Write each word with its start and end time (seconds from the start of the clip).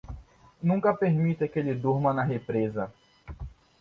Nunca 0.63 0.95
permita 0.97 1.47
que 1.47 1.59
ele 1.59 1.75
durma 1.75 2.11
na 2.11 2.23
represa. 2.23 2.91